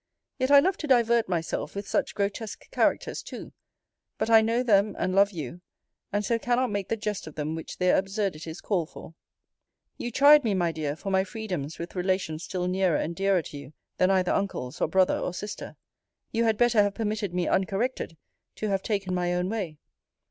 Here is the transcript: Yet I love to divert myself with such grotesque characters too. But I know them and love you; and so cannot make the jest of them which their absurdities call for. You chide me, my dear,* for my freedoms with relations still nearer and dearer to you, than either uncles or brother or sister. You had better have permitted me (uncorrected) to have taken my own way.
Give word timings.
Yet 0.39 0.49
I 0.49 0.57
love 0.57 0.77
to 0.77 0.87
divert 0.87 1.29
myself 1.29 1.75
with 1.75 1.87
such 1.87 2.15
grotesque 2.15 2.65
characters 2.71 3.21
too. 3.21 3.53
But 4.17 4.31
I 4.31 4.41
know 4.41 4.63
them 4.63 4.95
and 4.97 5.13
love 5.13 5.29
you; 5.29 5.61
and 6.11 6.25
so 6.25 6.39
cannot 6.39 6.71
make 6.71 6.89
the 6.89 6.97
jest 6.97 7.27
of 7.27 7.35
them 7.35 7.53
which 7.53 7.77
their 7.77 7.95
absurdities 7.95 8.61
call 8.61 8.87
for. 8.87 9.13
You 9.99 10.09
chide 10.09 10.43
me, 10.43 10.55
my 10.55 10.71
dear,* 10.71 10.95
for 10.95 11.11
my 11.11 11.23
freedoms 11.23 11.77
with 11.77 11.95
relations 11.95 12.43
still 12.45 12.67
nearer 12.67 12.97
and 12.97 13.15
dearer 13.15 13.43
to 13.43 13.57
you, 13.59 13.73
than 13.99 14.09
either 14.09 14.31
uncles 14.31 14.81
or 14.81 14.87
brother 14.87 15.19
or 15.19 15.35
sister. 15.35 15.75
You 16.31 16.45
had 16.45 16.57
better 16.57 16.81
have 16.81 16.95
permitted 16.95 17.31
me 17.35 17.47
(uncorrected) 17.47 18.17
to 18.55 18.69
have 18.69 18.81
taken 18.81 19.13
my 19.13 19.35
own 19.35 19.49
way. 19.49 19.77